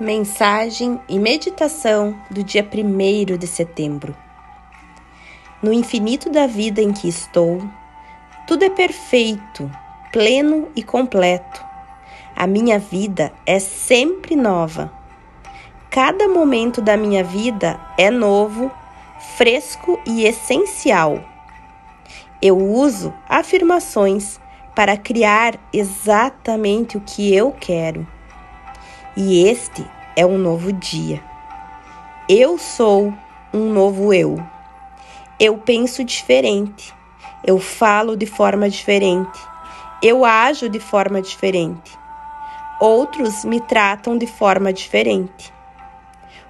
[0.00, 4.16] Mensagem e meditação do dia 1 de setembro.
[5.62, 7.62] No infinito da vida em que estou,
[8.46, 9.70] tudo é perfeito,
[10.10, 11.62] pleno e completo.
[12.34, 14.90] A minha vida é sempre nova.
[15.90, 18.72] Cada momento da minha vida é novo,
[19.36, 21.22] fresco e essencial.
[22.40, 24.40] Eu uso afirmações
[24.74, 28.06] para criar exatamente o que eu quero.
[29.14, 29.84] E este
[30.16, 31.22] é um novo dia.
[32.26, 33.12] Eu sou
[33.52, 34.42] um novo eu.
[35.38, 36.94] Eu penso diferente.
[37.44, 39.38] Eu falo de forma diferente.
[40.02, 41.92] Eu ajo de forma diferente.
[42.80, 45.52] Outros me tratam de forma diferente.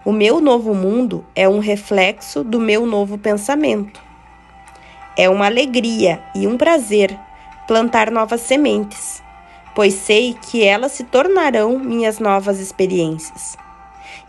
[0.04, 4.00] O meu novo mundo é um reflexo do meu novo pensamento.
[5.18, 7.18] É uma alegria e um prazer
[7.66, 9.20] plantar novas sementes
[9.74, 13.56] pois sei que elas se tornarão minhas novas experiências.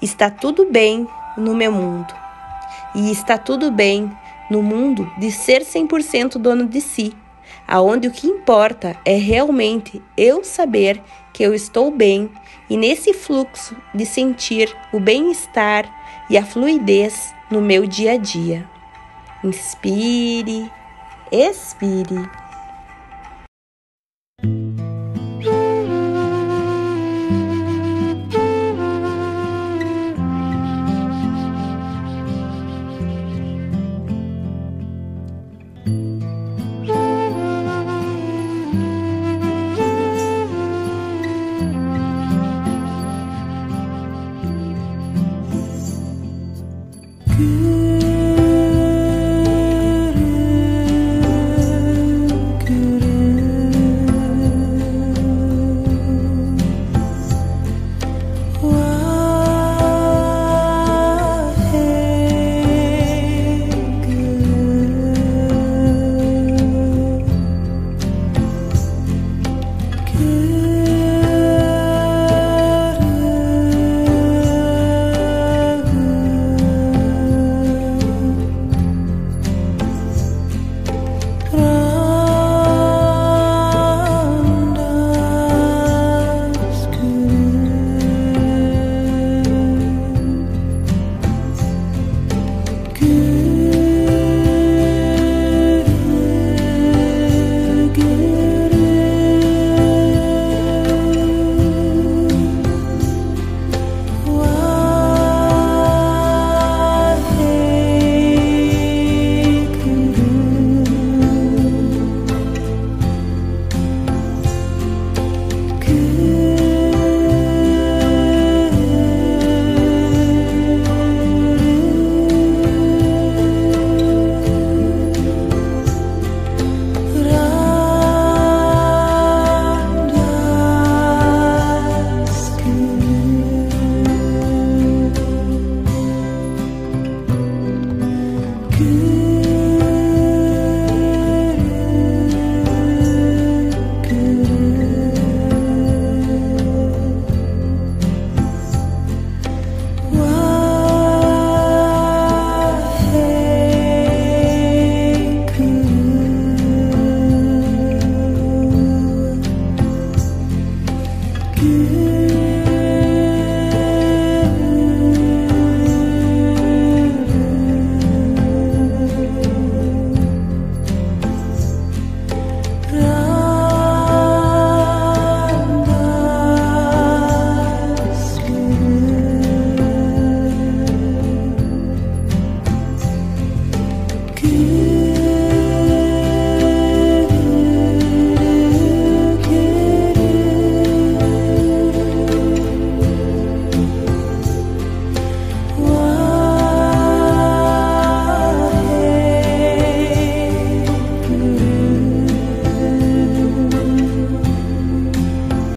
[0.02, 1.08] Está tudo bem
[1.38, 2.14] no meu mundo.
[2.96, 4.12] E está tudo bem
[4.50, 7.16] no mundo de ser 100% dono de si,
[7.68, 11.02] aonde o que importa é realmente eu saber
[11.34, 12.30] que eu estou bem
[12.70, 15.92] e nesse fluxo de sentir o bem-estar
[16.30, 18.70] e a fluidez no meu dia a dia.
[19.44, 20.72] Inspire,
[21.32, 22.43] expire.